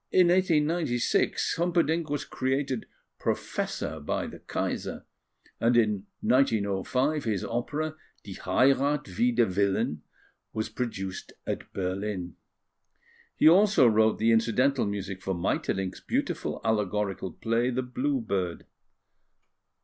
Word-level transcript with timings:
In 0.11 0.29
1896, 0.29 1.57
Humperdinck 1.57 2.09
was 2.09 2.25
created 2.25 2.87
Professor 3.19 3.99
by 3.99 4.25
the 4.25 4.39
Kaiser; 4.39 5.05
and 5.59 5.77
in 5.77 6.07
1905, 6.21 7.25
his 7.25 7.43
opera, 7.43 7.93
Die 8.23 8.33
Heirath 8.43 9.07
Wider 9.19 9.45
Willen, 9.45 10.01
was 10.53 10.69
produced 10.69 11.33
at 11.45 11.71
Berlin. 11.73 12.35
He 13.35 13.47
also 13.47 13.85
wrote 13.85 14.17
the 14.17 14.31
incidental 14.31 14.87
music 14.87 15.21
for 15.21 15.35
Maeterlinck's 15.35 16.01
beautiful 16.01 16.59
allegorical 16.65 17.33
play, 17.33 17.69
The 17.69 17.83
Blue 17.83 18.21
Bird. 18.21 18.65